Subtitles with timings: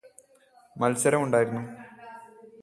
[0.75, 1.61] മത്സരമുണ്ടായിരുന്നു